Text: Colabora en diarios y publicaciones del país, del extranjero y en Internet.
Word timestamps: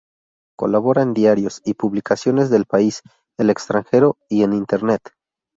Colabora 0.57 1.03
en 1.03 1.13
diarios 1.13 1.61
y 1.63 1.75
publicaciones 1.75 2.49
del 2.49 2.65
país, 2.65 3.03
del 3.37 3.51
extranjero 3.51 4.17
y 4.29 4.41
en 4.41 4.53
Internet. 4.53 5.13